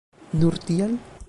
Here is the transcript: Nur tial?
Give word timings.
Nur 0.39 0.57
tial? 0.67 0.97